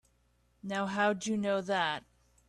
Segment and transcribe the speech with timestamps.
[0.63, 2.03] Now how'd you know that?